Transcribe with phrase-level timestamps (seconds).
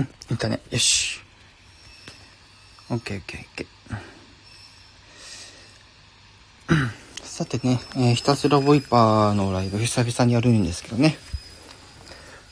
[0.00, 0.60] うん、いったね。
[0.70, 1.20] よし。
[2.88, 3.70] オッケーオッケーオッケー。
[7.22, 11.16] さてね、えー、ひたすらボイパーのライブ久々にやるんですけどね。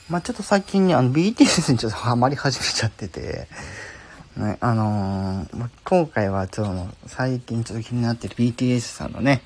[0.08, 3.48] まあちょっと最近ね、あの BTS にちょっとハマり始めちゃってて、
[4.36, 9.42] ね、あのー、ま、今回はちょっと最近ちょっと気になってる BTS さんのね、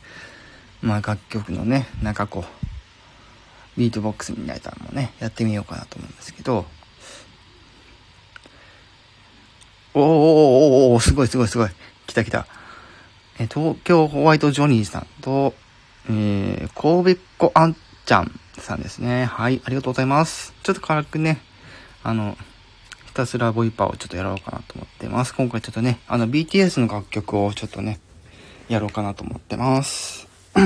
[0.81, 6.67] まあ楽曲のね、なんかこう、ビートボックスみたいなのもね、やってみようかなと思うんですけど、
[9.95, 11.69] おーおーおーおーすごいすごいすごい。
[12.07, 12.47] 来た来た。
[13.39, 15.55] え東京ホワイトジョニーさんと、
[16.09, 19.27] えー、神戸っ子あんちゃんさんですね。
[19.27, 20.55] はい、ありがとうございます。
[20.63, 21.41] ちょっと軽くね、
[22.03, 22.39] あの、
[23.07, 25.35] ひたすらボイパーをちょっとやろうかなと思ってます。
[25.35, 28.01] 今回ちょっとね、あの BTS の楽曲をちょっとね、
[28.69, 30.27] やろうかなと思ってます。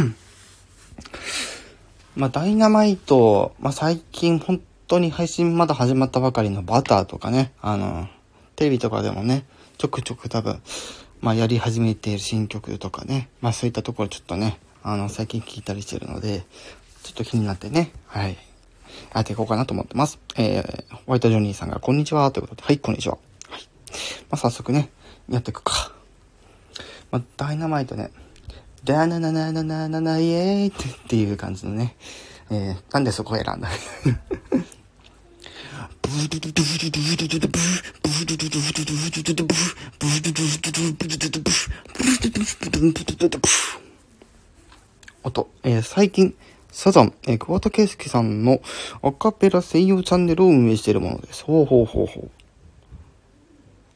[2.14, 8.08] まあ、ダイナマイト、まあ、最近本当に配信まだ始まったばかりのバターとかね、あの、
[8.56, 9.44] テレビとかでもね、
[9.78, 10.60] ちょくちょく多分、
[11.20, 16.44] まあ、やり始めている新曲とかね、まあ、そういったところちょっとね、あの、最近聞いたりしてるので、
[17.02, 18.36] ちょっと気になってね、はい、
[19.14, 20.18] やっていこうかなと思ってます。
[20.36, 23.18] えー、ホワイトジョニーさんが、こんにちは、ということで、はい、こんにちは。
[23.50, 23.62] はい。
[23.62, 23.66] ま
[24.30, 24.90] あ、早速ね、
[25.28, 25.92] やっていくか。
[27.10, 28.10] まあ、ダイナマイトね、
[28.84, 30.72] ダナナナナナナナイエーイっ
[31.08, 31.96] ていう感じのね、
[32.50, 33.68] えー、なんでそこを選んだ
[45.22, 46.34] 音、えー、最近、
[46.70, 48.60] サザン、えー、桑田佳祐さんの
[49.02, 51.44] アカペラ専用チャンネルを運営しているものです。
[51.44, 52.30] ほうほうほうほう。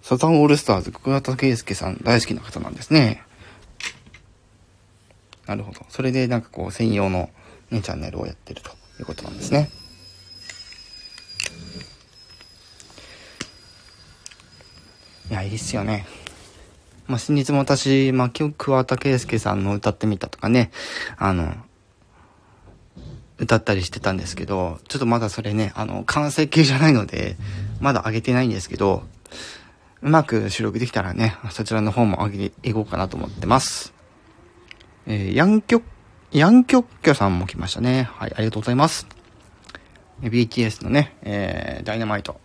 [0.02, 3.22] サザンオールスターズ、桑田佳祐さん大好きな方なんですね。
[5.46, 5.86] なるほど。
[5.88, 7.30] それでなんかこう専用の、
[7.70, 9.70] ね、チャンネルをやってるということなんですね。
[15.40, 16.06] や、いいっすよね。
[17.06, 20.70] まあ、先日も私、まあ、今日、桑田佳祐さんの歌ってみたとかね、
[21.16, 21.54] あの、
[23.38, 27.36] 歌ったりしてたんですけど、ちょっとまだそれね、あの、完成形じゃないので、
[27.80, 29.02] まだ上げてないんですけど、
[30.02, 33.92] うまく収録できたらね、そちらの方も上げていこうかなと思ってます。
[35.06, 35.82] えー、ヤンキョ、
[36.32, 38.08] ヤンキョッキョさんも来ましたね。
[38.14, 39.06] はい、ありがとうございます。
[40.22, 42.40] BTS のね、えー、ダイナマイト。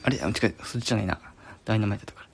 [0.11, 1.19] れ違う、そっちじゃないな。
[1.65, 2.31] ダイナマイトとから。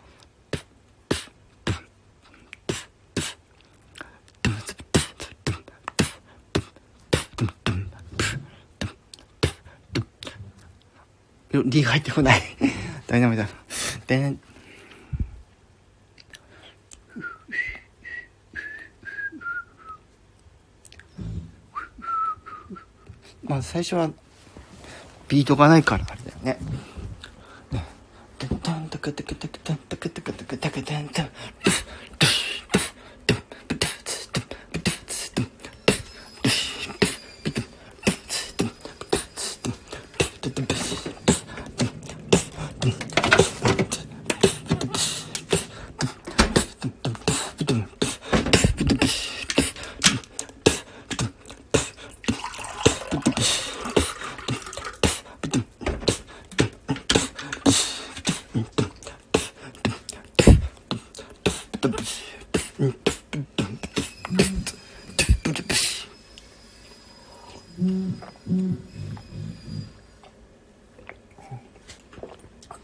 [11.66, 12.42] リが入ってこない。
[13.08, 13.50] ダイナマイトだ。
[14.06, 14.40] でん。
[23.44, 24.12] まあ最初は
[25.30, 26.60] ビートがないからあれだよね。
[29.12, 31.30] タカタカタカタンタカタカタカタカタンタン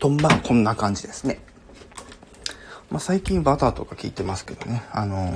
[0.03, 1.39] と、まあ、こんな感じですね。
[2.91, 4.83] まあ、最近バターとか聞いてますけどね。
[4.91, 5.33] あの、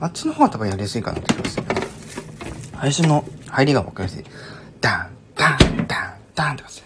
[0.00, 1.64] あっちの方が多分やりやすいかなって気がする。
[2.80, 4.24] 最初の入りが分かりやすい。
[4.80, 6.84] ダン、ダン、ダン、ダンって感じ。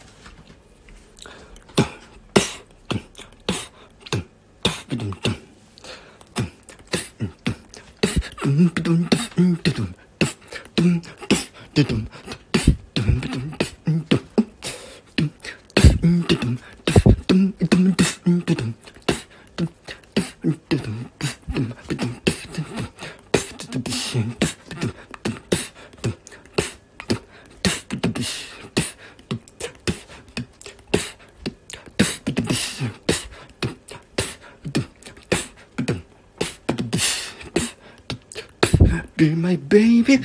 [39.19, 40.21] Be my baby.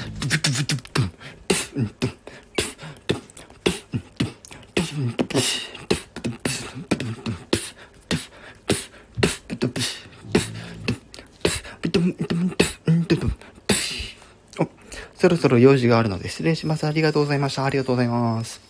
[15.24, 16.86] そろそろ用事があるので失礼します。
[16.86, 17.66] ありがとうございました。
[17.66, 18.62] ありがとうございます。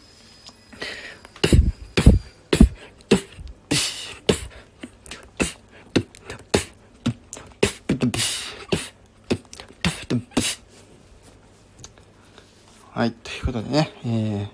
[12.91, 14.52] はい、ということでね、えー、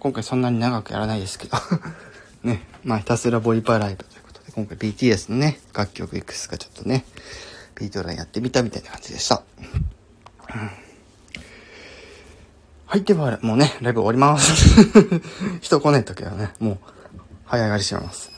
[0.00, 1.56] 今回そんなに長くやらないですけど
[2.42, 7.04] ね、まあひたすらボイパーライブということで、今回 BTS のね、楽曲いくつかちょっとね、
[7.74, 9.42] ビートランやってみたみたいな感じでした。
[12.86, 14.52] はい、では、もうね、ライブ終わります。
[15.60, 16.78] 人来ない時はね、もう、
[17.46, 18.30] 早上がりします。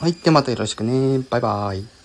[0.00, 1.18] はい、でまたよろしくね。
[1.28, 1.97] バイバーイ。